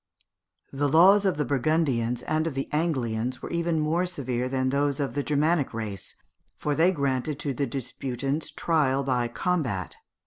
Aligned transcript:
The 0.73 0.89
laws 0.89 1.25
of 1.25 1.37
the 1.37 1.45
Burgundians 1.45 2.23
and 2.23 2.47
of 2.47 2.55
the 2.55 2.67
Anglians 2.73 3.43
were 3.43 3.51
more 3.73 4.07
severe 4.07 4.49
than 4.49 4.69
those 4.69 4.99
of 4.99 5.13
the 5.13 5.21
Germanic 5.21 5.75
race, 5.75 6.15
for 6.57 6.73
they 6.73 6.91
granted 6.91 7.37
to 7.41 7.53
the 7.53 7.67
disputants 7.67 8.49
trial 8.49 9.03
by 9.03 9.27
combat. 9.27 9.97